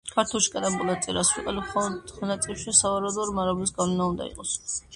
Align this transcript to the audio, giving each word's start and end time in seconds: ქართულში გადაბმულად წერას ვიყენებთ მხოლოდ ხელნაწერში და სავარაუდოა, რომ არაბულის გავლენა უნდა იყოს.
ქართულში 0.13 0.51
გადაბმულად 0.53 1.03
წერას 1.07 1.29
ვიყენებთ 1.35 1.67
მხოლოდ 1.75 2.15
ხელნაწერში 2.15 2.67
და 2.73 2.75
სავარაუდოა, 2.81 3.29
რომ 3.33 3.45
არაბულის 3.47 3.77
გავლენა 3.79 4.13
უნდა 4.15 4.31
იყოს. 4.35 4.59